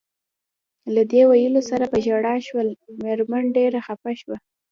[0.93, 2.67] له دې ویلو سره په ژړا شول،
[3.03, 4.37] مېرمن ډېره خپه شوه.